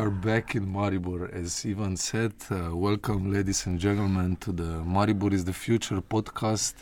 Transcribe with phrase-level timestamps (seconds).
[0.00, 1.30] We are back in Maribor.
[1.30, 6.72] As Ivan said, uh, welcome, ladies and gentlemen, to the Maribor is the Future podcast.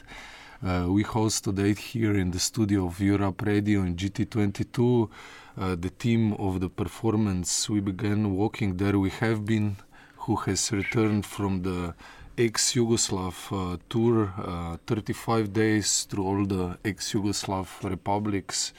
[0.64, 5.10] Uh, we host today here in the studio of Europe Radio in GT22
[5.58, 7.68] uh, the team of the performance.
[7.68, 8.96] We began walking there.
[8.96, 9.78] We have been,
[10.18, 11.94] who has returned from the
[12.38, 18.72] ex Yugoslav uh, tour, uh, 35 days through all the ex Yugoslav republics.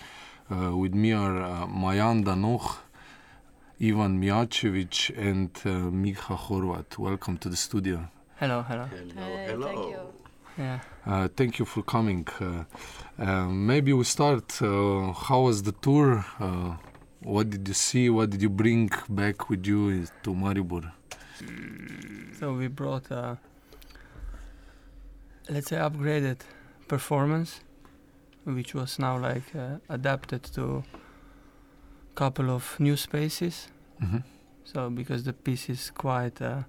[0.49, 2.77] Uh, with me are uh, Majan Danoh,
[3.81, 6.97] Ivan Mijacevic, and uh, Miha Horvat.
[6.97, 8.09] Welcome to the studio.
[8.35, 8.85] Hello, hello.
[8.85, 9.67] Hello, hello.
[9.67, 9.99] Thank you.
[10.57, 10.79] Yeah.
[11.05, 12.27] Uh, thank you for coming.
[12.41, 12.65] Uh,
[13.17, 14.61] uh, maybe we start.
[14.61, 16.25] Uh, how was the tour?
[16.41, 16.75] Uh,
[17.21, 18.09] what did you see?
[18.09, 20.91] What did you bring back with you to Maribor?
[22.37, 23.37] So we brought a,
[25.49, 26.39] let's say, upgraded
[26.89, 27.61] performance,
[28.43, 30.83] which was now like uh, adapted to a
[32.15, 33.69] couple of new spaces.
[34.01, 34.23] Mhm.
[34.63, 36.63] So because the piece is quite, uh,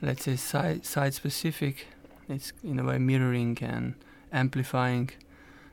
[0.00, 1.86] let's say, side side specific,
[2.28, 3.94] it's in a way mirroring and
[4.32, 5.10] amplifying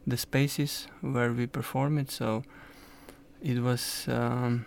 [0.08, 2.12] the spaces where we perform it.
[2.12, 2.44] So
[3.42, 4.66] it was, um,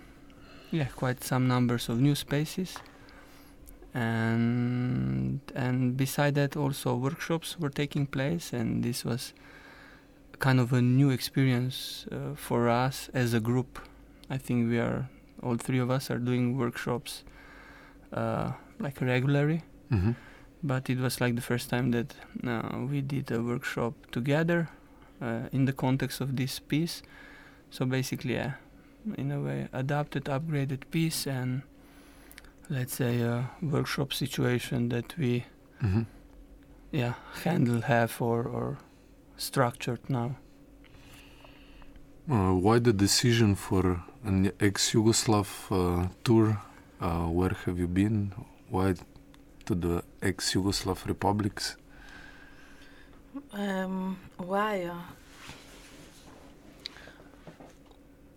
[0.70, 2.76] yeah, quite some numbers of new spaces
[3.94, 9.34] and and beside that also workshops were taking place and this was
[10.38, 13.78] kind of a new experience uh, for us as a group
[14.30, 15.08] i think we are
[15.42, 17.24] all three of us are doing workshops
[18.12, 19.62] uh, like regularly
[19.92, 20.12] Mm-hmm.
[20.62, 22.14] but it was like the first time that
[22.46, 24.68] uh, we did a workshop together
[25.20, 27.02] uh, in the context of this piece
[27.70, 28.52] so basically yeah,
[29.18, 31.60] in a way adapted upgraded piece and
[32.70, 35.44] let's say a workshop situation that we
[35.82, 36.02] Mm-hmm.
[36.92, 37.14] yeah
[37.44, 38.78] handle have or, or
[39.36, 40.36] structured now
[42.30, 46.62] Uh, why the decision for an ex-Yugoslav uh, tour?
[47.00, 48.32] Uh, where have you been?
[48.70, 48.94] Why
[49.66, 51.76] to the ex-Yugoslav republics?
[53.52, 54.84] Um, why?
[54.84, 54.94] uh,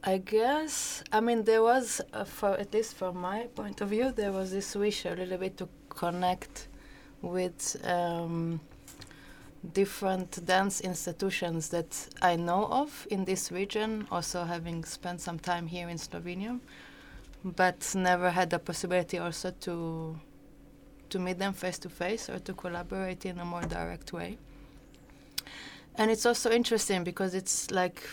[0.04, 1.04] I guess.
[1.12, 4.52] I mean, there was, uh, for at least from my point of view, there was
[4.52, 6.68] this wish a little bit to connect
[7.22, 8.60] with um,
[9.74, 14.08] different dance institutions that I know of in this region.
[14.12, 16.60] Also, having spent some time here in Slovenia,
[17.44, 20.20] but never had the possibility also to
[21.10, 24.38] to meet them face to face or to collaborate in a more direct way.
[25.96, 28.04] And it's also interesting because it's like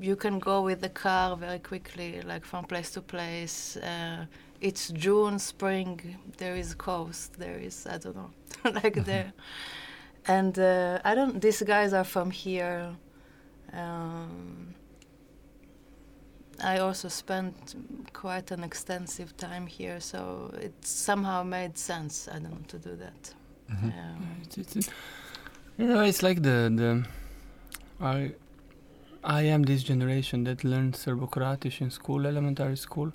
[0.00, 3.76] you can go with the car very quickly, like from place to place.
[3.76, 4.26] Uh,
[4.60, 6.16] it's June, spring.
[6.38, 7.38] There is coast.
[7.38, 8.30] There is I don't know,
[8.70, 9.32] like there.
[10.28, 11.40] And uh, I don't.
[11.40, 12.96] These guys are from here.
[13.72, 14.74] Um,
[16.62, 17.74] I also spent
[18.12, 22.28] quite an extensive time here, so it somehow made sense.
[22.28, 23.34] I don't know to do that.
[23.70, 23.84] Mhm.
[23.84, 24.90] Um, it's, it's,
[25.78, 27.04] you know it's like the the
[28.00, 28.32] I
[29.24, 33.12] I am this generation that learned Serbo-Croatish in school, elementary school.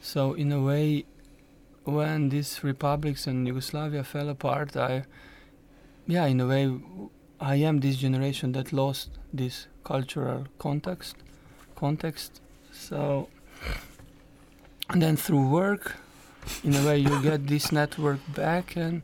[0.00, 1.04] So in a way,
[1.84, 5.04] when these republics and Yugoslavia fell apart, I,
[6.06, 6.72] yeah, in a way,
[7.40, 11.16] I am this generation that lost this cultural context,
[11.74, 12.40] context.
[12.72, 13.28] So,
[14.90, 15.96] and then through work,
[16.62, 19.02] in a way, you get this network back, and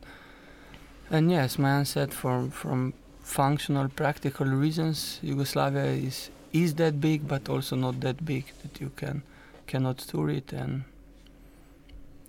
[1.11, 7.49] and yes, man said from from functional, practical reasons, Yugoslavia is is that big, but
[7.49, 9.23] also not that big that you can
[9.67, 10.53] cannot tour it.
[10.53, 10.83] And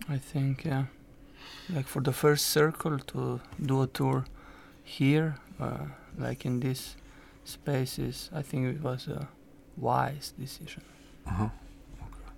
[0.09, 0.85] I think, yeah,
[1.73, 4.25] like for the first circle to do a tour
[4.85, 5.87] here, uh,
[6.19, 6.97] like in this
[7.45, 9.29] spaces, I think it was a
[9.77, 10.83] wise decision.
[11.27, 11.49] Uh-huh.
[12.01, 12.31] Okay.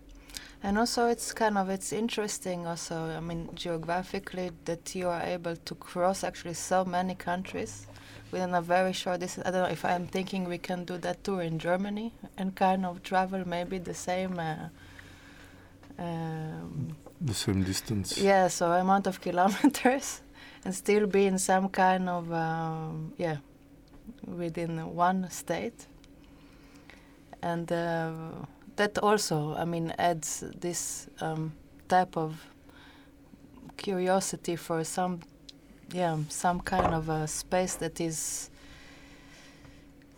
[0.63, 2.67] And also, it's kind of it's interesting.
[2.67, 7.87] Also, I mean, geographically, that you are able to cross actually so many countries
[8.33, 9.47] within a very short distance.
[9.47, 12.87] I don't know if I'm thinking we can do that tour in Germany and kind
[12.87, 14.39] of travel maybe the same.
[14.39, 14.69] Uh,
[15.99, 18.19] um, The same distance.
[18.19, 20.21] yeah, so amount of kilometers,
[20.67, 23.37] and still be in some kind of um, yeah,
[24.27, 25.87] within one state.
[27.41, 28.11] And uh,
[28.75, 31.53] that also, I mean, adds this um,
[31.87, 32.45] type of
[33.77, 35.21] curiosity for some,
[35.93, 38.51] yeah, some kind of a space that is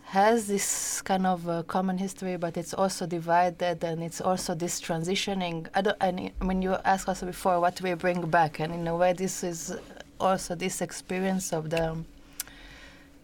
[0.05, 4.81] has this kind of uh, common history, but it's also divided, and it's also this
[4.81, 5.67] transitioning.
[5.75, 5.97] I don't.
[6.01, 9.43] I mean, you asked us before what we bring back, and in a way, this
[9.43, 9.77] is
[10.19, 11.97] also this experience of the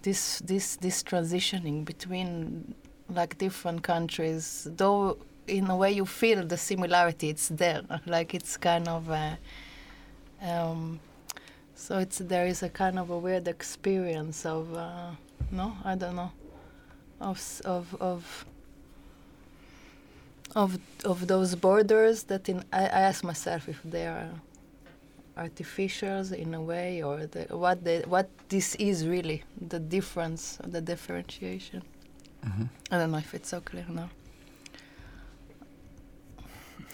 [0.01, 2.75] this this this transitioning between
[3.09, 7.29] like different countries, though in a way you feel the similarity.
[7.29, 9.09] It's there, like it's kind of.
[10.41, 10.99] Um,
[11.75, 15.11] so it's there is a kind of a weird experience of uh,
[15.51, 16.31] no, I don't know,
[17.19, 18.45] of of of
[20.55, 24.29] of of those borders that in I, I ask myself if they are
[25.37, 30.81] artificials in a way or the, what they, what this is really the difference the
[30.81, 31.83] differentiation
[32.45, 32.69] Mhm.
[32.91, 34.09] I don't know if it's so clear now.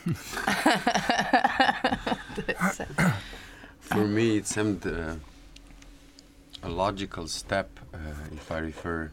[3.81, 5.15] For me, it seemed uh,
[6.63, 7.97] a logical step uh,
[8.31, 9.11] if I refer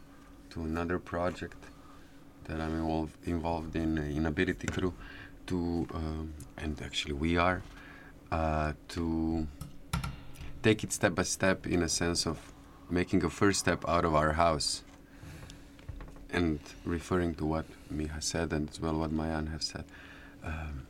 [0.51, 1.57] to another project
[2.45, 4.93] that I'm involved involved in uh, in Ability Crew
[5.47, 7.61] to um, and actually we are
[8.31, 9.47] uh, to
[10.61, 12.37] take it step by step in a sense of
[12.89, 14.83] making a first step out of our house
[16.31, 19.85] and referring to what Miha said and as well what Mayan have said.
[20.43, 20.87] Um,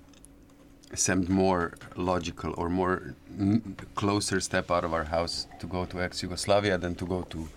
[0.96, 6.02] seemed more logical or more n- closer step out of our house to go to
[6.02, 7.48] ex-Yugoslavia than to go to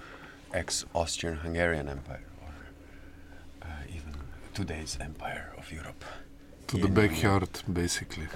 [0.53, 2.53] ex-Austrian-Hungarian Empire or
[3.63, 4.15] uh, even
[4.53, 6.05] today's Empire of Europe.
[6.69, 8.29] To the backyard, basically.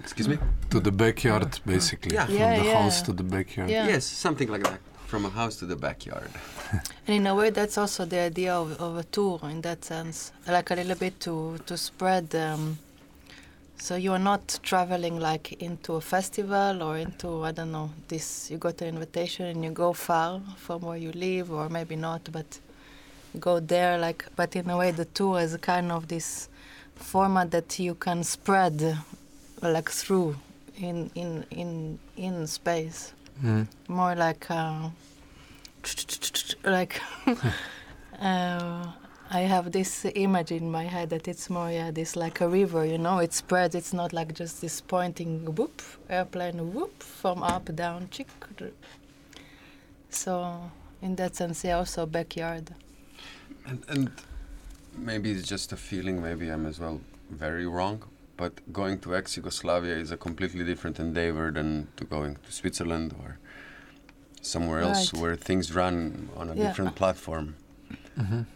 [0.00, 0.38] Excuse me?
[0.70, 2.14] To the backyard, basically.
[2.14, 2.26] Yeah.
[2.26, 3.70] From Yeah, the house to the backyard.
[3.70, 3.86] Yeah.
[3.86, 4.80] Yes, something like that.
[5.06, 6.30] From a house to the backyard.
[7.06, 10.32] And in a way, that's also the idea of, of a tour in that sense,
[10.48, 12.34] like a little bit to to spread.
[12.34, 12.78] Um,
[13.76, 18.50] so you are not traveling like into a festival or into I don't know this.
[18.50, 22.30] You got an invitation and you go far from where you live, or maybe not,
[22.32, 22.60] but
[23.38, 23.98] go there.
[23.98, 26.48] Like, but in a way, the tour is a kind of this
[26.94, 28.96] format that you can spread,
[29.70, 30.36] like through
[30.76, 33.12] in in in in space.
[33.42, 33.66] Mm.
[33.88, 34.90] more like uh,
[36.64, 37.00] like
[38.20, 38.86] uh,
[39.30, 42.84] I have this image in my head that it's more yeah this like a river
[42.84, 43.18] you know?
[43.18, 43.74] It spreads.
[43.74, 48.28] It's not like just this pointing whoop airplane whoop from up down chick.
[50.10, 50.70] So
[51.00, 52.74] in that sense yeah also backyard.
[53.66, 54.10] And, and
[54.96, 57.00] maybe it's just a feeling, maybe I'm as well
[57.30, 58.02] very wrong,
[58.36, 63.14] but going to ex Yugoslavia is a completely different endeavor than to going to Switzerland
[63.22, 63.38] or
[64.40, 66.68] somewhere else where things run on a Yeah.
[66.68, 67.54] different platform.
[68.18, 68.46] Mhm.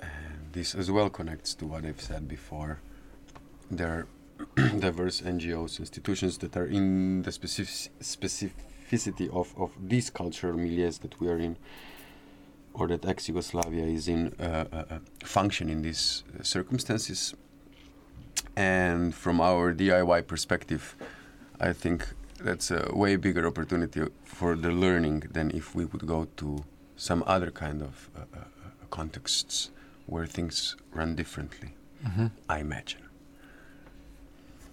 [0.00, 2.80] And this as well connects to what I've said before.
[3.70, 4.06] There are
[4.78, 11.18] diverse NGOs, institutions that are in the specific specificity of, of these cultural milieus that
[11.20, 11.56] we are in,
[12.72, 17.34] or that ex Yugoslavia is in, uh, uh, uh, function in these uh, circumstances.
[18.58, 20.96] And from our DIY perspective,
[21.60, 22.06] I think
[22.40, 26.64] that's a way bigger opportunity for the learning than if we would go to
[26.96, 29.70] some other kind of uh, uh, uh, contexts
[30.06, 31.70] where things run differently,
[32.04, 32.30] Mhm.
[32.48, 33.02] I imagine.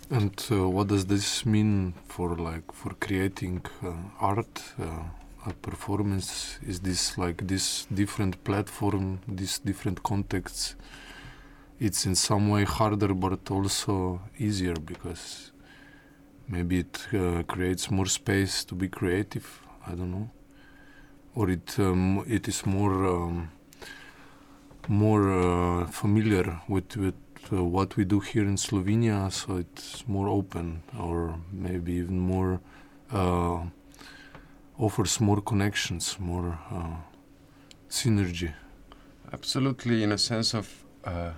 [0.10, 5.04] And uh, what does this mean for like for creating uh, art, uh,
[5.46, 6.58] a performance?
[6.68, 10.76] Is this like this different platform, these different contexts?
[11.80, 15.52] It's in some way harder, but also easier because
[16.48, 19.62] maybe it uh, creates more space to be creative.
[19.86, 20.30] I don't know,
[21.36, 23.52] or it um, it is more um,
[24.88, 27.16] more uh, familiar with with
[27.52, 32.62] uh, what we do here in Slovenia, so it's more open, or maybe even more
[33.12, 33.60] uh,
[34.80, 36.96] offers more connections, more uh,
[37.90, 38.54] synergy.
[39.34, 41.32] Absolutely, in a sense of uh,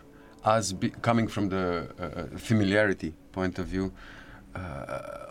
[0.43, 3.91] us be- coming from the uh, familiarity point of view,
[4.55, 5.27] uh,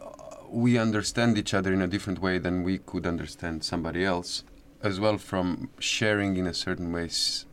[0.50, 4.44] we understand each other in a different way than we could understand somebody else,
[4.82, 7.46] as well from sharing in a certain ways,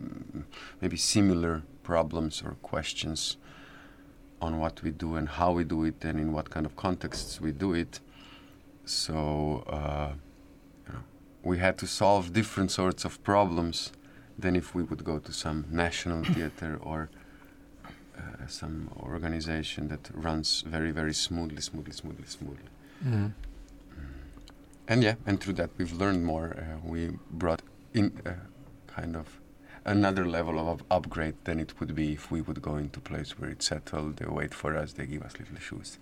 [0.00, 0.44] mm,
[0.80, 3.36] maybe similar problems or questions
[4.40, 7.40] on what we do and how we do it and in what kind of contexts
[7.40, 8.00] we do it.
[8.84, 10.12] So, uh,
[10.86, 11.00] you know,
[11.44, 13.92] we had to solve different sorts of problems
[14.38, 17.10] than if we would go to some national theater or
[18.16, 22.68] uh, some organization that runs very, very smoothly, smoothly, smoothly, smoothly.
[23.06, 23.32] Mm.
[24.88, 26.56] And yeah, and through that we've learned more.
[26.58, 27.62] Uh, we brought
[27.94, 28.32] in uh,
[28.86, 29.40] kind of
[29.84, 33.02] another level of up- upgrade than it would be if we would go into a
[33.02, 34.16] place where it's settled.
[34.16, 34.92] They wait for us.
[34.92, 35.98] They give us little shoes,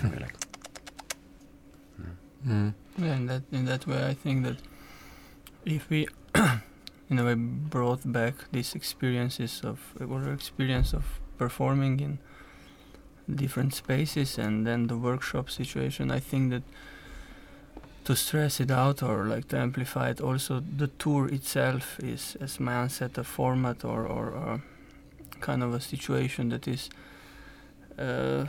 [0.00, 0.34] and we're like,
[2.46, 2.74] Mm.
[2.98, 4.56] Yeah, in that in that way, I think that
[5.64, 6.06] if we,
[7.08, 12.18] in a way, brought back these experiences of or experience of performing in
[13.32, 16.62] different spaces and then the workshop situation, I think that
[18.04, 22.60] to stress it out or like to amplify it, also the tour itself is, as
[22.60, 24.62] Mayan said, a format or or, or
[25.40, 26.88] kind of a situation that is
[27.98, 28.46] uh,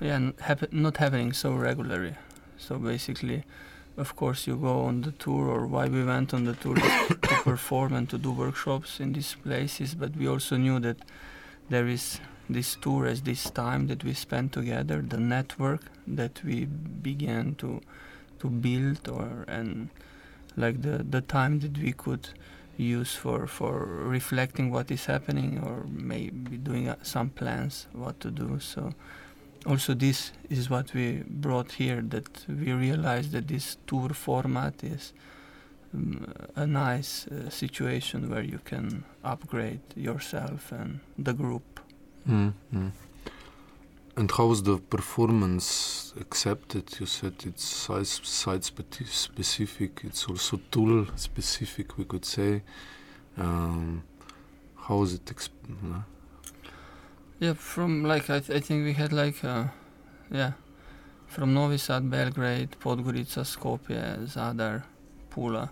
[0.00, 0.30] yeah
[0.70, 2.14] not happening so regularly.
[2.58, 3.44] So basically,
[3.98, 6.74] of course, you go on the tour, or why we went on the tour
[7.08, 9.94] to perform and to do workshops in these places.
[9.94, 10.98] But we also knew that
[11.68, 16.64] there is this tour as this time that we spent together, the network that we
[16.64, 17.80] began to
[18.38, 19.90] to build, or and
[20.56, 22.28] like the the time that we could
[22.76, 28.30] use for for reflecting what is happening, or maybe doing uh, some plans what to
[28.30, 28.60] do.
[28.60, 28.94] So
[29.66, 35.12] also this is what we brought here that we realized that this tour format is
[35.94, 41.78] um, a nice uh, situation where you can upgrade yourself and the group
[42.28, 42.92] Mm, mm.
[44.16, 47.00] And how was the performance accepted?
[47.00, 52.62] You said it's size, site specific it's also tool specific, we could say.
[53.38, 54.02] Um,
[54.76, 55.30] how was it?
[57.40, 59.64] Yeah from like i, th- I think we had like uh,
[60.30, 60.52] yeah
[61.26, 64.82] from novi sad belgrade podgorica skopje zadar
[65.30, 65.68] pula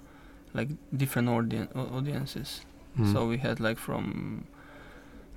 [0.54, 2.64] like different audien- au- audiences.
[2.98, 4.44] Mm, So we had like from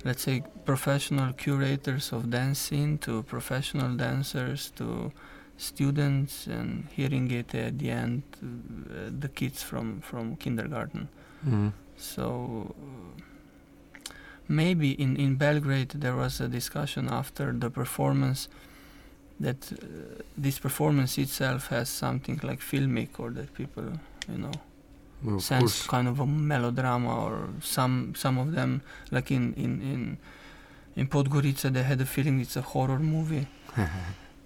[0.04, 5.12] let's say professional curators of dancing to professional dancers to
[5.58, 11.08] students and hearing it at the end uh, the kids from from kindergarten.
[11.46, 13.22] Mm, so uh,
[14.50, 18.48] maybe in in Belgrade there was a discussion after the performance
[19.38, 19.76] that uh,
[20.36, 23.84] this performance itself has something like filmic or that people
[24.28, 24.52] you know
[25.22, 30.18] well, sense kind of a melodrama or some some of them like in in in
[30.96, 33.46] in Podgorica they had a feeling it's a horror movie.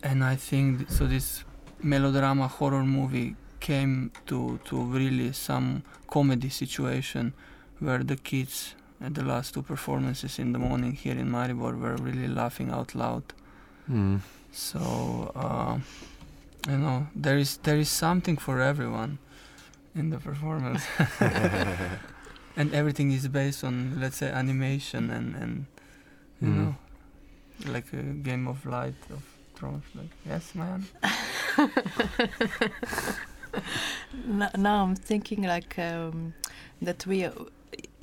[0.02, 1.44] And I think th- so this
[1.82, 7.32] melodrama horror movie came to to really some comedy situation
[7.80, 8.74] where the kids
[9.10, 13.22] the last two performances in the morning here in Maribor were really laughing out loud.
[13.90, 14.20] Mm,
[14.52, 15.78] so uh,
[16.70, 19.18] you know there is there is something for everyone
[19.94, 20.84] in the performance.
[22.56, 25.66] And everything is based on let's say animation and and
[26.40, 26.56] you Mm.
[26.56, 26.74] know
[27.72, 29.22] like a game of light of
[29.56, 30.86] thrones like yes man?
[34.28, 36.34] N- now I'm thinking like um,
[36.82, 37.30] that we, uh,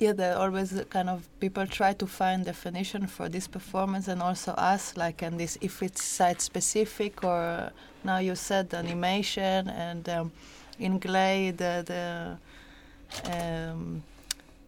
[0.02, 4.52] yeah, there always kind of people try to find definition for this performance and also
[4.52, 7.70] us like and this if it's site specific or
[8.02, 10.32] now you said animation and um,
[10.80, 12.36] in Glej the the
[13.32, 14.02] um,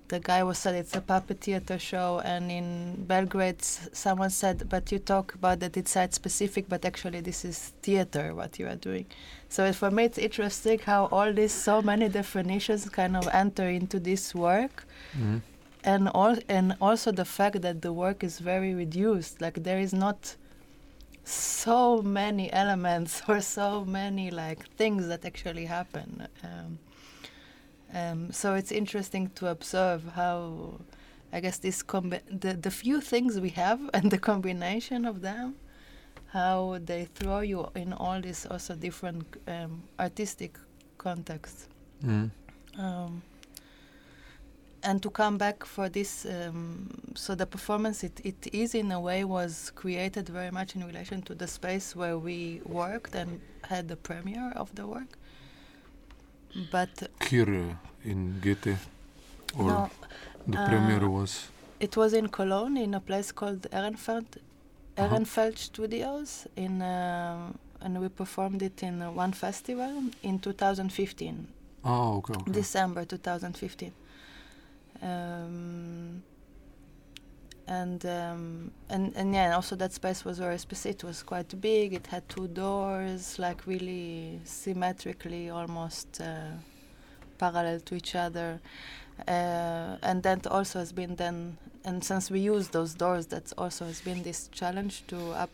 [0.09, 4.93] the guy was said it's a puppet theater show and in Belgrade someone said but
[4.93, 8.77] you talk about that it's site specific but actually this is theater what you are
[8.77, 9.07] doing
[9.55, 14.01] so for me, it's interesting how all these so many definitions kind of enter into
[14.01, 14.85] this work,
[15.17, 15.43] mm,
[15.85, 19.41] and all and also the fact that the work is very reduced.
[19.41, 20.35] Like there is not
[21.23, 26.27] so many elements or so many like things that actually happen.
[26.43, 26.81] Um,
[27.95, 30.81] um, so it's interesting to observe how,
[31.33, 35.55] I guess this combi- the the few things we have and the combination of them
[36.35, 40.59] how they throw you in all these also different um, artistic
[40.99, 41.69] contexts.
[42.05, 42.31] mm,
[42.77, 43.23] Um,
[44.83, 49.01] and to come back for this, um, so the performance, it, it is in a
[49.01, 53.87] way was created very much in relation to the space where we worked and had
[53.89, 55.17] the premiere of the work.
[56.71, 58.77] But here uh, in GT,
[59.59, 59.91] or no,
[60.47, 61.49] the uh, premiere was.
[61.81, 64.39] it was in Cologne in a place called Ehrenfeld.
[64.97, 71.47] Ehrenfeld Studios, in, um and we performed it in uh, one festival in 2015.
[71.85, 72.35] Oh, okay.
[72.35, 72.53] okay.
[72.53, 73.93] December 2015.
[75.03, 76.23] Um,
[77.67, 81.03] and um, and and yeah, also that space was very specific.
[81.03, 81.95] It was quite big.
[81.95, 86.51] It had two doors, like really symmetrically, almost uh,
[87.39, 88.61] parallel to each other.
[89.29, 93.85] Uh, and that also has been then, and since we use those doors, that also
[93.85, 95.51] has been this challenge to up,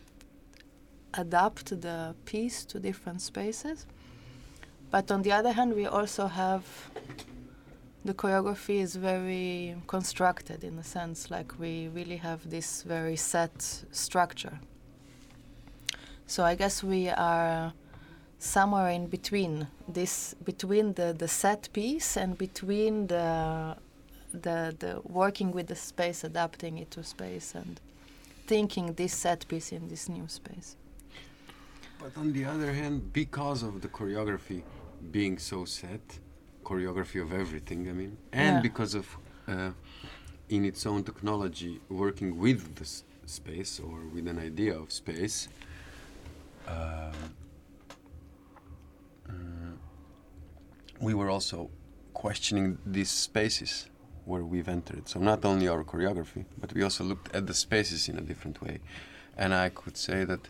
[1.13, 3.85] adapt the piece to different spaces.
[4.89, 6.65] But on the other hand, we also have
[8.03, 13.83] the choreography is very constructed in a sense, like we really have this very set
[13.91, 14.59] structure.
[16.25, 17.73] So I guess we are
[18.39, 23.75] somewhere in between this, between the, the set piece and between the,
[24.33, 27.79] the the working with the space, adapting it to space, and
[28.47, 30.75] thinking this set piece in this new space.
[31.99, 34.63] But on the other hand, because of the choreography
[35.11, 36.01] being so set,
[36.63, 38.61] choreography of everything, I mean, and Yeah.
[38.61, 39.07] because of
[39.47, 39.71] uh,
[40.49, 45.47] in its own technology, working with the s- space or with an idea of space.
[46.67, 47.13] Um,
[49.29, 49.77] mm,
[50.99, 51.69] we were also
[52.13, 53.87] questioning these spaces
[54.25, 55.07] where we've entered.
[55.09, 58.61] So not only our choreography, but we also looked at the spaces in a different
[58.61, 58.79] way.
[59.37, 60.49] And I could say that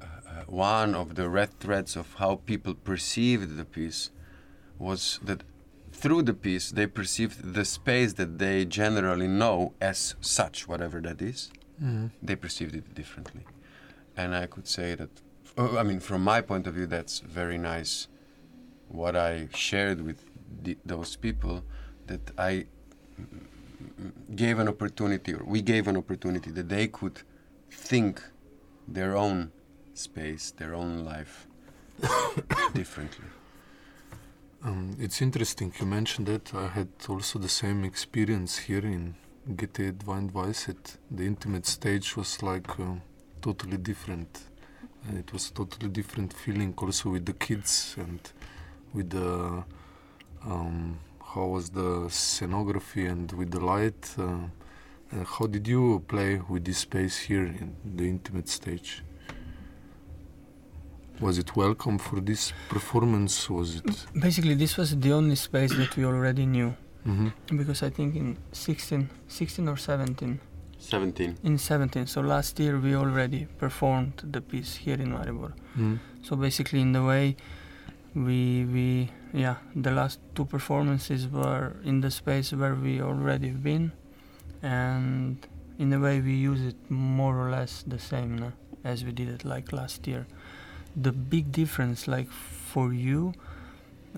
[0.00, 4.10] uh, uh, one of the red threads of how people perceived the piece
[4.78, 5.42] was that
[5.92, 11.20] through the piece they perceived the space that they generally know as such, whatever that
[11.22, 11.50] is,
[11.82, 12.10] Mhm.
[12.22, 13.44] they perceived it differently.
[14.16, 15.10] And I could say that,
[15.58, 18.08] uh, I mean, from my point of view, that's very nice.
[18.88, 20.24] What I shared with
[20.62, 21.64] the, those people,
[22.06, 22.66] that I
[23.20, 27.22] mm, gave an opportunity, or we gave an opportunity that they could
[27.70, 28.22] think
[28.88, 29.50] their own
[29.94, 31.46] space, their own life
[32.74, 33.24] differently.
[34.62, 36.54] Um, it's interesting you mentioned that.
[36.54, 39.14] I had also the same experience here in
[39.48, 40.96] GT Divine Weisheit.
[41.10, 42.94] The intimate stage was like uh,
[43.42, 44.40] totally different.
[45.06, 48.20] And it was totally different feeling also with the kids and
[48.92, 49.64] with the
[50.44, 50.98] um,
[51.34, 54.14] how was the scenography and with the light.
[54.18, 54.22] Uh,
[55.12, 59.02] uh, how did you play with this space here in the intimate stage?
[61.20, 63.48] Was it welcome for this performance?
[63.50, 64.06] Was it?
[64.20, 66.74] Basically, this was the only space that we already knew
[67.06, 67.56] Mm-hmm.
[67.56, 70.40] because I think in 16, 16 or 17,
[70.76, 71.36] 17.
[71.44, 72.06] in 17.
[72.08, 75.52] So last year we already performed the piece here in Maribor.
[75.78, 76.00] Mm.
[76.22, 77.36] So basically, in the way,
[78.14, 83.92] we we yeah, the last two performances were in the space where we already been,
[84.62, 85.46] and
[85.78, 88.52] in a way we use it more or less the same no?
[88.82, 90.26] as we did it like last year.
[90.96, 93.34] The big difference, like for you,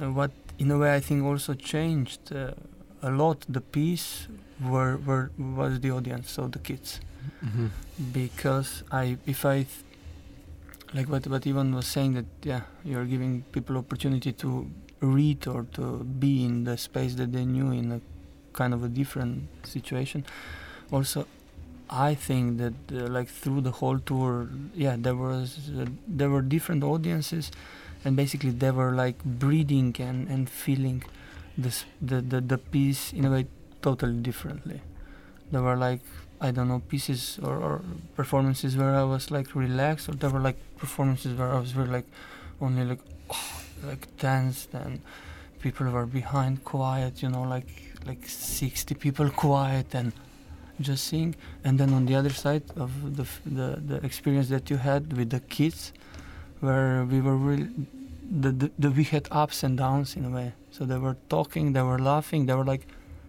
[0.01, 2.53] uh, what in a way I think also changed uh,
[3.03, 4.29] a lot the piece
[4.61, 7.01] were were was the audience, so the kids
[7.45, 7.67] Mm-hmm.
[8.13, 9.85] because I if I th-
[10.95, 15.65] like what what Ivan was saying that yeah you're giving people opportunity to read or
[15.75, 18.01] to be in the space that they knew in a
[18.53, 20.25] kind of a different situation.
[20.91, 21.27] Also,
[21.91, 26.43] I think that uh, like through the whole tour, yeah, there was uh, there were
[26.43, 27.51] different audiences,
[28.05, 31.03] and basically they were like breathing and and feeling
[31.57, 33.47] the the the piece in a way
[33.83, 34.83] totally differently.
[35.51, 36.01] There were like
[36.41, 37.83] I don't know pieces or, or
[38.17, 41.91] performances where I was like relaxed, or there were like performances where I was really
[41.91, 42.07] like
[42.61, 43.01] only like
[43.85, 45.01] like tensed and
[45.61, 47.69] people were behind quiet, you know, like
[48.07, 50.13] like sixty people quiet and
[50.81, 54.71] just seeing And then on the other side of the f- the the experience that
[54.71, 55.93] you had with the kids,
[56.61, 57.69] where we were really
[58.41, 60.53] the, the, the we had ups and downs in a way.
[60.71, 62.87] So they were talking, they were laughing, they were like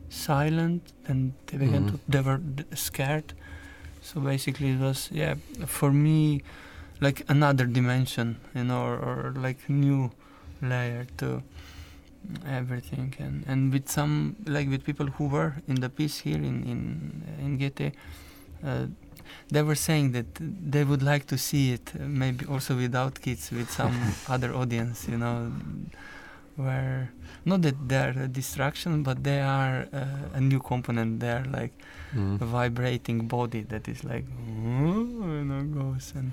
[0.09, 1.91] silent, and they began Mhm.
[1.91, 3.33] to they were d- scared.
[4.01, 5.35] So basically, it was yeah
[5.65, 6.41] for me
[7.01, 10.11] like another dimension, you know, or, or like new
[10.61, 11.41] layer to
[12.47, 16.63] everything, and and with some like with people who were in the piece here in
[16.63, 16.79] in
[17.41, 17.91] in GT.
[18.63, 18.87] Uh,
[19.51, 20.25] they were saying that
[20.71, 23.93] they would like to see it uh, maybe also without kids with some
[24.27, 25.51] other audience you know
[26.55, 27.09] where
[27.45, 30.05] not that they're a distraction but they are uh,
[30.37, 31.73] a new component they're like
[32.15, 32.41] Mm.
[32.41, 36.31] a vibrating body that is like you know goes and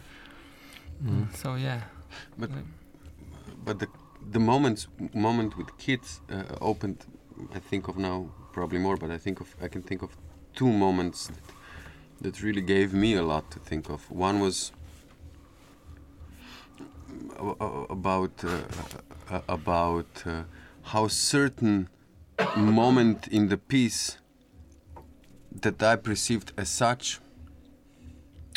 [1.04, 1.28] Mm.
[1.36, 1.82] so yeah
[2.38, 2.64] But like-
[3.64, 3.88] but the
[4.30, 7.04] the moments moment with kids uh, opened
[7.54, 10.16] I think of now probably more but I think of I can think of
[10.54, 11.44] two moments that,
[12.20, 14.10] that really gave me a lot to think of.
[14.10, 14.72] One was
[17.38, 20.42] about uh, about uh,
[20.82, 21.88] how certain
[22.56, 24.18] moment in the piece
[25.62, 27.20] that I perceived as such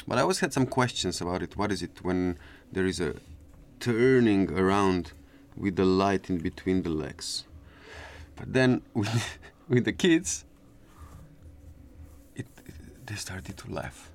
[0.10, 1.56] but I always had some questions about it.
[1.56, 2.40] What is it when
[2.72, 3.14] there is a
[3.80, 5.12] turning around
[5.60, 7.44] with the light in between the legs.
[8.36, 10.46] But then with, with the kids,
[12.36, 14.12] it, it, they started to laugh.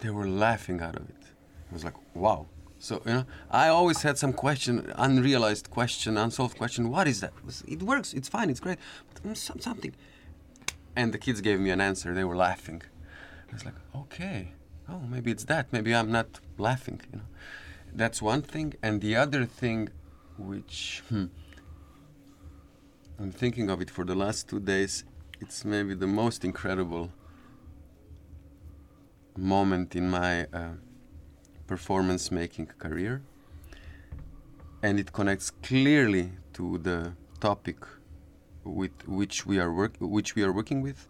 [0.00, 1.24] They were laughing out of it.
[1.70, 2.46] I was like, wow.
[2.78, 6.90] So, you know, I always had some question, unrealized question, unsolved question.
[6.90, 7.32] What is that?
[7.66, 8.78] It works, it's fine, it's great.
[9.12, 9.94] But um, some, something.
[10.94, 12.14] And the kids gave me an answer.
[12.14, 12.82] They were laughing.
[13.50, 14.52] I was like, okay.
[14.88, 15.72] Oh, maybe it's that.
[15.72, 17.24] Maybe I'm not laughing, you know
[17.94, 19.88] that's one thing and the other thing
[20.36, 21.26] which hmm,
[23.20, 25.04] i'm thinking of it for the last two days.
[25.40, 27.10] It's maybe the most incredible
[29.36, 30.74] moment in my uh,
[31.66, 33.22] performance making career.
[34.82, 37.78] And it connects clearly to the topic
[38.64, 41.08] with which we are work which we are working with.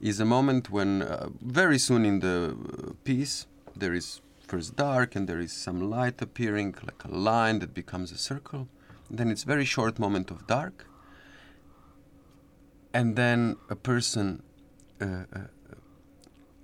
[0.00, 5.16] Is a moment when uh, very soon in the uh, piece there is first dark
[5.16, 8.68] and there is some light appearing like a line that becomes a circle.
[9.10, 10.86] Then it's very short moment of dark.
[12.94, 14.42] And then a person
[15.00, 15.40] uh, uh,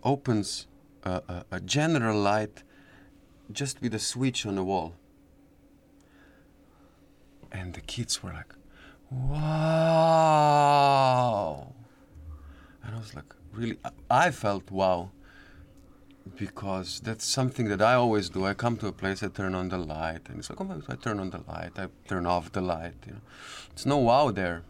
[0.03, 0.67] opens
[1.03, 2.63] a, a, a general light
[3.51, 4.95] just with a switch on the wall.
[7.51, 8.55] And the kids were like
[9.11, 9.43] wow.
[12.83, 13.77] And i was like really?
[14.11, 15.11] I felt wow
[16.37, 18.45] because that's something that I always do.
[18.47, 20.95] I come to a place, I turn on the light, and it's like, oh, I
[20.97, 22.95] turn on the light, I turn off the light.
[23.07, 23.21] You know,
[23.71, 24.63] it's no wow there,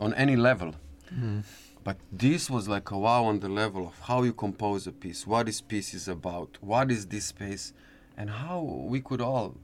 [0.00, 0.74] on any level.
[1.14, 1.44] Mm.
[1.84, 5.26] But this was like a wow on the level of how you compose a piece,
[5.26, 7.72] what this piece is about, what is this space,
[8.16, 9.56] and how we could all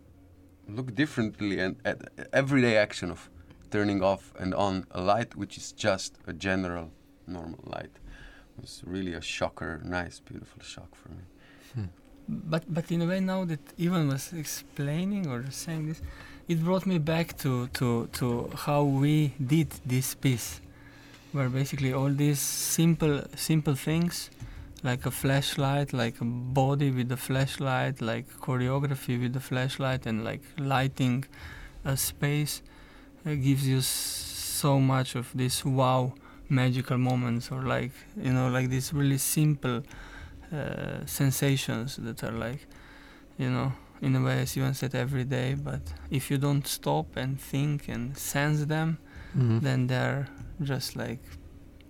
[0.69, 3.31] look differently and at everyday action of
[3.71, 6.91] turning off and on a light, which is just a general
[7.27, 7.99] normal light
[8.61, 11.25] was really a shocker, nice, beautiful shock for me.
[11.75, 11.85] Hmm.
[12.29, 16.03] But but in a way, now that Ivan was explaining or saying this,
[16.47, 20.61] it brought me back to to to how we did this piece,
[21.33, 24.31] where basically all these simple simple things,
[24.83, 30.25] like a flashlight, like a body with a flashlight, like choreography with the flashlight, and
[30.25, 31.25] like lighting
[31.85, 32.63] a space,
[33.25, 36.13] uh, gives you so much of this wow
[36.49, 39.83] magical moments or like you know like these really simple
[40.53, 42.67] uh, sensations that are like
[43.37, 45.55] you know in a way as you said every day.
[45.55, 48.99] But if you don't stop and think and sense them
[49.37, 49.59] mm-hmm.
[49.61, 50.29] then they're
[50.63, 51.21] just like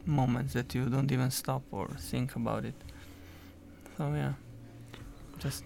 [0.07, 2.75] moments that you don't even stop or think about it.
[3.97, 4.35] So yeah.
[5.38, 5.64] Just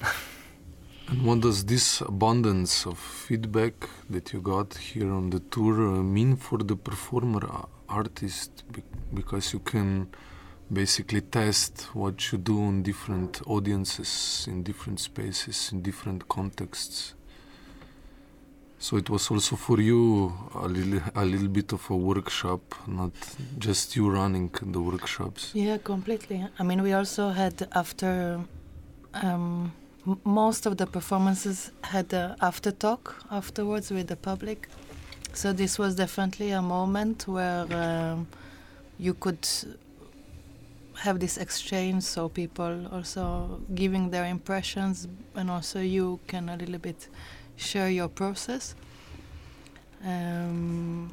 [1.08, 6.02] and what does this abundance of feedback that you got here on the tour uh,
[6.02, 7.44] mean for the performer
[7.94, 8.50] artist
[9.12, 10.08] because you can
[10.72, 17.14] basically test what you do in different audiences, in different spaces, in different contexts.
[18.78, 23.12] So it was also for you a little, a little bit of a workshop, not
[23.58, 25.52] just you running the workshops.
[25.54, 26.46] Yeah, completely.
[26.58, 28.40] I mean, we also had after
[29.14, 29.72] um,
[30.24, 34.68] most of the performances had a after talk afterwards with the public,
[35.34, 38.26] so this was definitely a moment where um,
[38.98, 39.46] you could
[41.00, 46.78] have this exchange, so people also giving their impressions, and also you can a little
[46.78, 47.08] bit
[47.56, 48.74] share your process.
[50.04, 51.12] Um,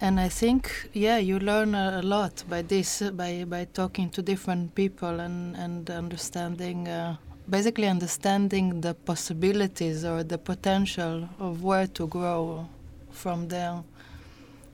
[0.00, 4.22] and I think, yeah, you learn a, a, lot by this, by by talking to
[4.22, 7.16] different people and and understanding, uh,
[7.48, 12.68] basically understanding the possibilities or the potential of where to grow
[13.10, 13.84] from them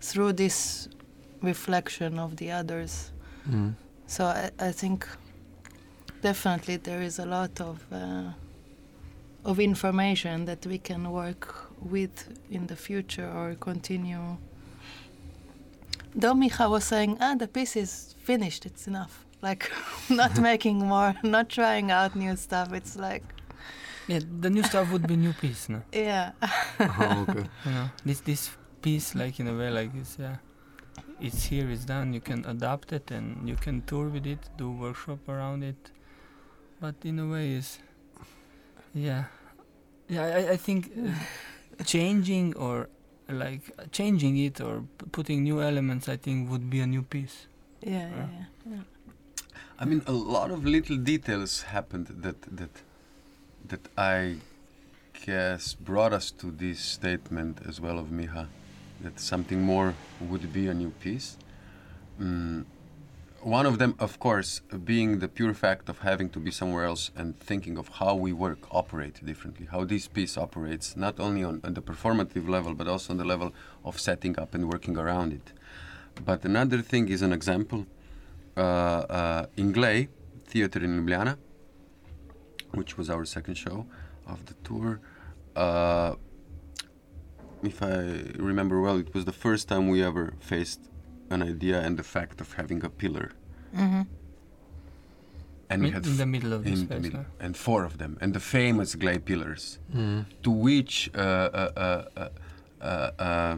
[0.01, 0.89] through this
[1.43, 3.13] reflection of the others.
[3.49, 3.75] Mm.
[4.07, 5.07] So I, I, think
[6.23, 8.31] definitely there is a lot of uh,
[9.45, 14.37] of information that we can work with in the future or continue.
[16.15, 19.25] Though Miha was saying, ah, the piece is finished, it's enough.
[19.43, 19.71] Like,
[20.11, 22.73] not making more, not trying out new stuff.
[22.73, 23.23] It's like,
[24.09, 25.83] yeah, the new stuff would be new piece, no?
[25.93, 26.33] Yeah.
[26.81, 27.49] oh, okay.
[27.65, 28.51] You know, this this
[28.83, 30.37] piece, like in a way, like it's yeah,
[31.21, 32.13] it's here, it's done.
[32.13, 35.91] You can adapt it and you can tour with it, do workshop around it.
[36.81, 37.79] But in a way, is
[38.95, 39.25] yeah,
[40.09, 40.25] yeah.
[40.25, 42.89] I, I think uh, changing or
[43.29, 47.47] like changing it or p- putting new elements, I think would be a new piece.
[47.83, 48.83] Yeah, yeah, yeah, yeah.
[49.79, 52.71] I mean, a lot of little details happened that that
[53.69, 54.37] that I
[55.25, 58.47] guess brought us to this statement as well of Miha
[59.01, 61.37] that something more would be a new piece.
[62.21, 62.65] Mm,
[63.43, 67.11] one of them, of course, being the pure fact of having to be somewhere else
[67.15, 71.61] and thinking of how we work, operate differently, how this piece operates, not only on,
[71.63, 73.53] on the performative level, but also on the level
[73.85, 75.53] of setting up and working around it.
[76.25, 77.87] But another thing is an example.
[78.57, 80.09] Uh, uh, in Glej,
[80.47, 81.37] theater in Ljubljana,
[82.77, 83.87] which was our second show
[84.27, 85.01] of the tour.
[85.55, 86.15] Uh,
[87.63, 87.97] if I
[88.51, 90.81] remember well, it was the first time we ever faced
[91.31, 93.33] an idea and the fact of having a pillar.
[93.75, 94.03] Mm-hmm.
[95.69, 98.33] And we had in the middle of the space, middle, and four of them, and
[98.35, 100.25] the famous Glej pillars, mm.
[100.45, 102.29] to which uh, uh, uh,
[102.81, 103.57] uh, uh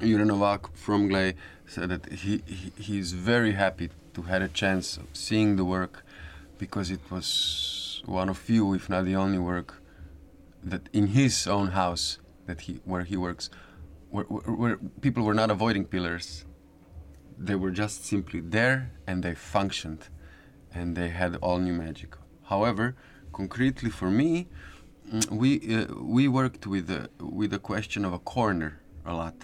[0.00, 1.34] Novak from Glej
[1.66, 6.04] said that he, he he's very happy to had a chance of seeing the work
[6.64, 7.28] because it was
[8.06, 9.70] one of few, if not the only work
[10.70, 12.04] that in his own house
[12.46, 13.44] that he where he works,
[14.14, 16.26] where, where, where people were not avoiding pillars.
[17.48, 20.02] they were just simply there and they functioned
[20.76, 22.10] and they had all new magic.
[22.52, 22.86] However,
[23.40, 24.30] concretely for me,
[25.12, 27.00] mm, we uh, we worked with the
[27.38, 28.70] with the question of a corner
[29.12, 29.38] a lot,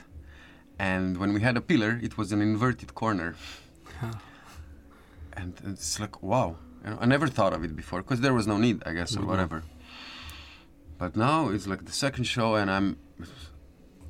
[0.92, 3.31] and when we had a pillar, it was an inverted corner,
[5.38, 6.50] and it's like wow,
[6.84, 9.16] you know, I never thought of it before because there was no need, I guess,
[9.16, 9.26] or Mhm.
[9.26, 9.62] whatever.
[10.98, 12.96] But now it's like the second show, and I'm,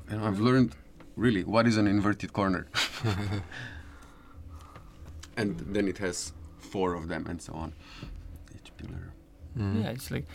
[0.09, 0.75] you know, I've learned
[1.15, 2.67] really what is an inverted corner,
[5.37, 7.73] and then it has four of them and so on,
[8.55, 9.13] each pillar.
[9.57, 9.83] Mm.
[9.83, 10.25] Yeah, it's like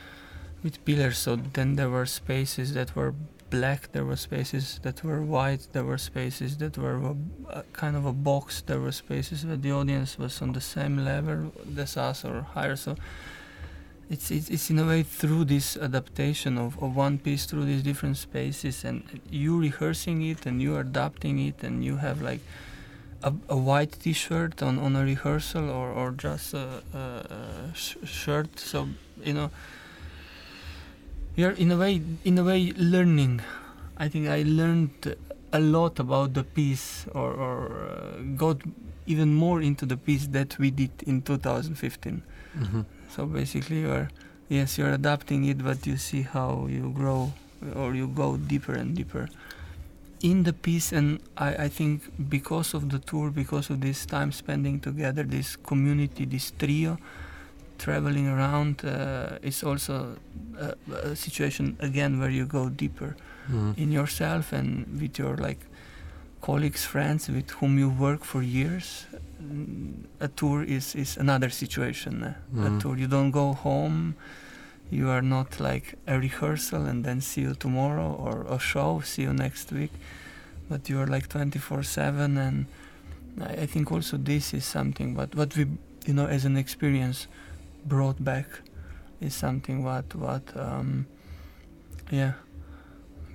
[0.63, 1.19] with pillars.
[1.19, 3.15] So then there were spaces that were
[3.55, 3.81] black.
[3.93, 5.63] There were spaces that were white.
[5.73, 6.97] There were spaces that were
[7.73, 8.63] kind of a box.
[8.69, 12.77] There were spaces where the audience was on the same level as us or higher.
[12.77, 12.97] So
[14.11, 17.83] it's it's, it's in a way through this adaptation of, of one piece through these
[17.83, 22.41] different spaces and you rehearsing it and you adapting it and you have like
[23.23, 27.97] a, a white t-shirt on, on a rehearsal or, or just a, a, a sh-
[28.05, 28.89] shirt so
[29.25, 29.51] you know
[31.37, 33.41] you're in a way in a way learning.
[33.97, 35.17] I think i learned
[35.53, 38.57] a lot about the piece or, or uh, got
[39.07, 42.23] even more into the piece that we did in 2015
[42.59, 42.85] Mhm.
[43.09, 44.09] so basically you're
[44.49, 47.33] yes you're adapting it but you see how you grow
[47.77, 49.29] or you go deeper and deeper.
[50.23, 54.33] In the piece and I, I think because of the tour because of this time
[54.33, 56.99] spending together this community this trio
[57.79, 60.17] traveling around uh, is also
[60.59, 60.75] a,
[61.11, 63.17] a situation again where you go deeper
[63.51, 63.77] Mm.
[63.77, 65.59] in yourself and with your like
[66.41, 69.07] colleagues friends with whom you work for years
[69.43, 72.65] Mm, a tour is is another situation Mhm.
[72.67, 74.15] a tour you don't go home
[74.91, 79.23] you are not like a rehearsal and then see you tomorrow or a show see
[79.25, 79.93] you next week
[80.71, 82.65] but you are like 24 7 and
[83.41, 85.67] I, I think also this is something what what we
[86.07, 87.27] you know as an experience
[87.85, 88.47] brought back
[89.21, 91.07] is something what what um,
[92.11, 92.33] yeah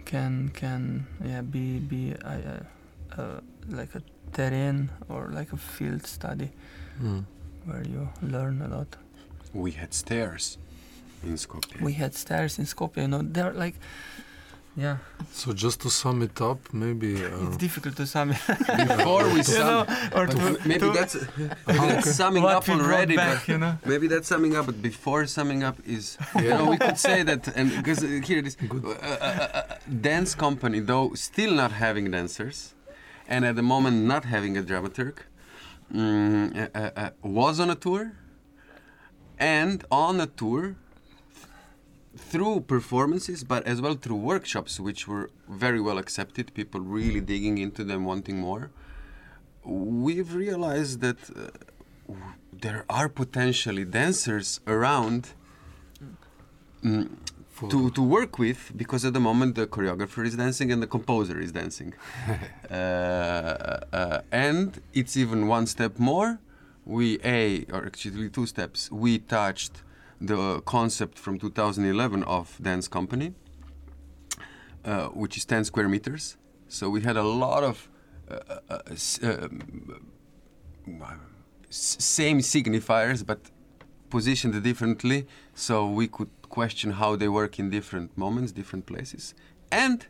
[0.05, 4.01] can can yeah be be uh, uh, uh, like a
[4.33, 6.49] terrain or like a field study
[7.01, 7.23] Mm.
[7.65, 8.97] where you learn a lot.
[9.53, 10.57] We had stairs
[11.23, 11.81] in Skopje.
[11.81, 13.75] We had stairs in Skopje, you know, they're like,
[14.75, 14.97] yeah,
[15.32, 17.25] So just to sum it up, maybe.
[17.25, 18.38] Uh, it's difficult to sum it.
[18.88, 21.15] Before we you know, sum, or to, maybe to that's
[21.67, 23.15] maybe that's summing what up already.
[23.15, 23.77] back, but you know.
[23.86, 24.67] maybe that's summing up.
[24.67, 28.38] But before summing up is, you know, we could say that, and because uh, here
[28.39, 28.86] it is, Good.
[28.86, 32.73] uh, uh, uh, dance company, though still not having dancers,
[33.27, 35.15] and at the moment not having a dramaturg,
[35.93, 38.13] mm, uh, uh, uh, was on a tour,
[39.38, 40.75] and on a tour
[42.30, 47.58] through performances, but as well through workshops, which were very well accepted, people really digging
[47.58, 48.72] into them, wanting more.
[49.63, 52.13] We've realized that uh,
[52.52, 55.22] there are potentially dancers around
[56.84, 57.10] mm,
[57.70, 61.39] to, to work with because at the moment the choreographer is dancing and the composer
[61.39, 61.94] is dancing.
[62.72, 66.39] uh, uh, and it's even one step more.
[66.86, 69.84] We, A, or actually two steps, we touched
[70.21, 73.34] the concept from 2011 of Dance Company,
[74.86, 76.38] uh, which is 10 square meters.
[76.67, 77.89] So we had a lot of
[78.29, 78.36] uh,
[78.69, 80.01] uh, s- um,
[81.69, 83.39] same signifiers, but
[84.10, 89.34] positioned differently, so we could question how they work in different moments, different places.
[89.71, 90.05] And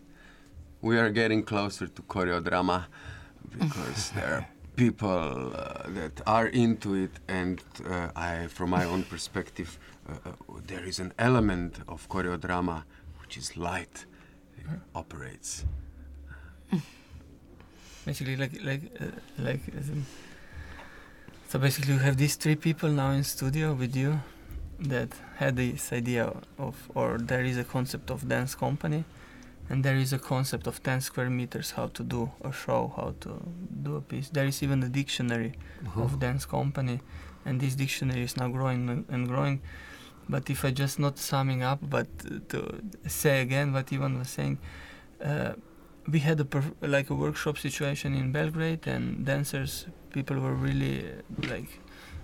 [0.82, 2.86] we are getting closer to choreodrama
[3.58, 4.48] because there are
[4.80, 10.32] people uh, that are into it, and uh, I, from my own perspective, uh, uh,
[10.68, 12.84] there is an element of choreodrama
[13.22, 14.06] which is light,
[14.58, 14.66] it
[14.96, 15.66] operates.
[18.06, 19.06] Basically, like like uh,
[19.38, 19.62] like.
[19.78, 19.92] as
[21.50, 24.22] so basically, you have these three people now in studio with you
[24.80, 29.04] that had this idea of, or there is a concept of dance company,
[29.70, 33.14] and there is a concept of 10 square meters how to do a show, how
[33.22, 33.40] to
[33.84, 34.30] do a piece.
[34.30, 35.54] There is even a dictionary
[35.86, 36.04] Uh-huh.
[36.04, 37.00] of dance company,
[37.46, 39.62] and this dictionary is now growing and- growing.
[40.28, 42.08] But if I just not summing up, but
[42.50, 42.60] to
[43.08, 44.58] say again what Ivan was saying,
[45.24, 45.54] uh,
[46.08, 51.04] we had a perf- like a workshop situation in Belgrade, and dancers, people were really
[51.54, 51.70] like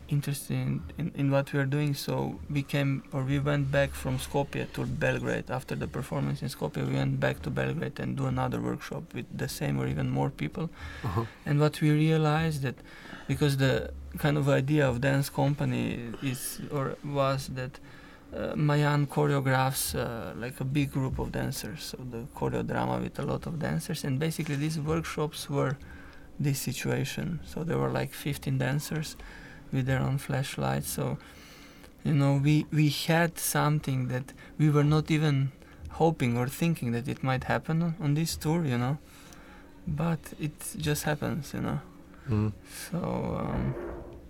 [0.07, 1.93] interested in, in, in what we were doing.
[1.93, 6.49] So we came or we went back from Skopje to Belgrade after the performance in
[6.49, 6.87] Skopje.
[6.87, 10.29] We went back to Belgrade and do another workshop with the same or even more
[10.29, 10.69] people.
[11.03, 11.25] Uh-huh.
[11.45, 12.75] And what we realized that
[13.27, 17.79] because the kind of idea of dance company is or was that
[18.35, 23.17] uh, Mayan choreographs uh, like a big group of dancers, so the choreo drama with
[23.19, 25.77] a lot of dancers, and basically these workshops were
[26.39, 27.39] this situation.
[27.45, 29.15] So there were like 15 dancers
[29.75, 30.89] with their own flashlights.
[30.97, 31.17] So
[32.07, 34.27] you know, we we had something that
[34.59, 35.35] we were not even
[36.01, 38.61] hoping or thinking that it might happen on, on this tour.
[38.65, 38.95] You know,
[39.87, 40.53] but it
[40.87, 41.53] just happens.
[41.55, 41.79] You know.
[42.29, 42.51] Mm.
[42.89, 42.99] So.
[43.41, 43.65] Um,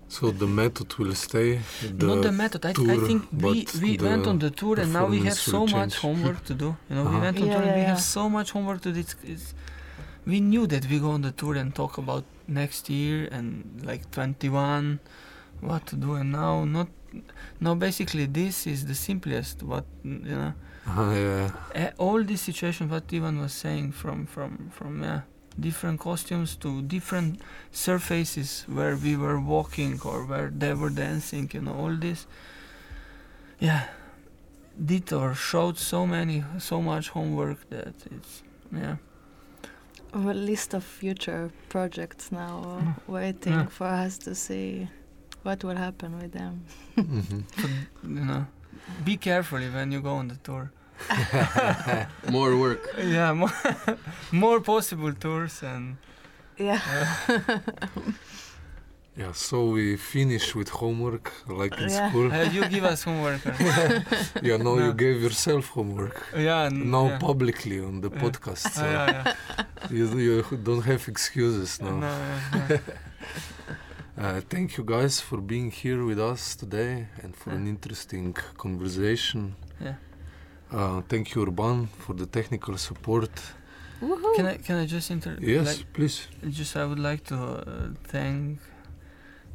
[0.08, 1.50] So the method will stay.
[2.00, 2.62] The not the method.
[2.66, 5.68] I, I think we, we went on the tour and now we have so will
[5.80, 6.70] much homework to do.
[6.90, 7.26] You know, we Uh-huh.
[7.26, 7.94] went on Yeah, tour and we yeah.
[7.94, 9.00] have so much homework to do.
[9.06, 9.48] It's, it's,
[10.32, 12.24] we knew that we go on the tour and talk about
[12.62, 13.48] next year and
[13.90, 15.00] like 21,
[15.62, 16.16] what to do.
[16.16, 16.88] And now, not
[17.60, 17.76] now.
[17.76, 19.64] Basically, this is the simplest.
[19.64, 20.54] What you know,
[20.88, 21.52] Ah, yeah.
[21.74, 22.90] eh, all this situation.
[22.90, 25.22] What Ivan was saying from from from yeah,
[25.60, 27.42] different costumes to different
[27.72, 31.50] surfaces where we were walking or where they were dancing.
[31.54, 32.28] You know, all this.
[33.60, 33.84] Yeah,
[34.86, 38.98] did or showed so many, so much homework that it's yeah.
[40.14, 42.96] A list of future projects now uh, Mm.
[43.08, 43.68] waiting Yeah.
[43.70, 44.88] for us to see
[45.46, 46.54] what will happen with them.
[46.98, 47.44] Mhm.
[47.62, 47.68] So,
[48.18, 48.44] you know,
[49.08, 50.66] be carefully when you go on the tour.
[52.36, 52.82] More work.
[52.98, 53.52] Yeah, more,
[54.46, 55.98] more possible tours and
[56.58, 56.80] Yeah.
[59.18, 62.10] Yeah, so we finish with homework like in Yeah.
[62.10, 62.28] school.
[62.32, 63.46] uh, you give us homework.
[63.46, 63.56] or-
[64.50, 66.18] Yeah, now you gave yourself homework.
[66.36, 67.18] yeah, n- Now yeah.
[67.20, 68.22] publicly on the Yeah.
[68.24, 68.66] podcast.
[68.66, 69.34] Ah, So yeah, yeah.
[69.98, 71.96] you, you don't have excuses now.
[72.06, 72.80] No, yeah, yeah.
[74.18, 79.56] Uh, thank you guys for being here with us today and for an interesting conversation.
[79.82, 79.96] Yeah.
[80.72, 83.30] Uh, thank you, Urban, for the technical support.
[84.02, 84.36] Woohoo.
[84.36, 85.38] Can I can I just inter?
[85.42, 86.28] Yes, like, please.
[86.50, 88.60] just I would like to uh, thank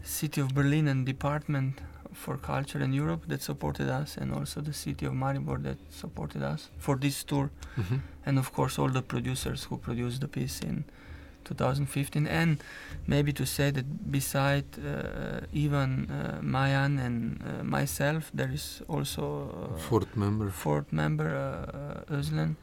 [0.02, 1.80] City of Berlin and Department
[2.12, 6.42] for Culture in Europe that supported us, and also the City of Maribor that supported
[6.42, 7.50] us for this tour.
[7.76, 8.00] Mhm.
[8.26, 10.84] and of course all the producers who produced the piece in
[11.44, 12.58] 2015 and
[13.06, 19.22] maybe to say that beside uh, Ivan, uh, Mayan and uh, myself there is also
[19.74, 20.50] uh, Fourth member.
[20.50, 22.56] fourth member uh, Özlem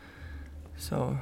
[0.77, 1.17] so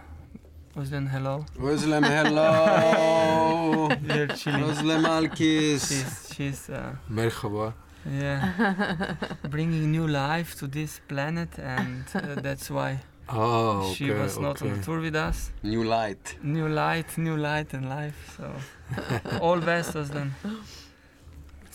[0.75, 3.87] Özlem hello Özlem, hello.
[4.01, 4.63] They're chilling.
[4.63, 5.87] Özlem Alkis.
[5.87, 7.73] she's, she's uh, Merhaba.
[8.11, 9.15] yeah
[9.49, 13.93] bringing new life to this planet and uh, that's why Ah, okay.
[13.95, 14.77] she was not on okay.
[14.77, 16.37] the tour with us New light.
[16.43, 18.35] New light, new light and life.
[18.37, 18.51] So
[19.41, 20.33] all best was then.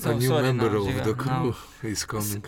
[0.05, 2.45] A new sorry member now, of Giga, the crew is coming.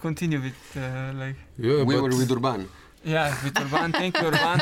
[0.00, 2.68] Continue with uh, like Yeah, we were with Urban.
[3.04, 3.92] yeah with Urban.
[3.92, 4.60] Thank you, Urban.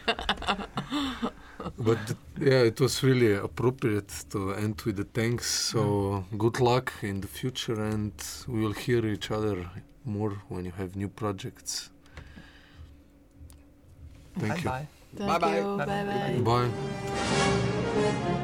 [1.78, 1.98] But
[2.38, 5.46] yeah, it was really appropriate to end with the thanks.
[5.72, 8.12] So good luck in the future, and
[8.48, 9.70] we will hear each other
[10.04, 11.90] more when you have new projects.
[14.38, 14.70] Thank bye you.
[14.70, 14.88] bye.
[15.16, 15.56] Thank Bye-bye.
[15.58, 15.76] you.
[15.78, 16.04] Bye-bye.
[16.04, 16.68] Bye bye.
[17.94, 18.36] Bye.